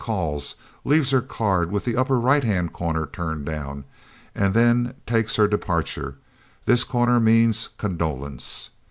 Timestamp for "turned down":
3.13-3.83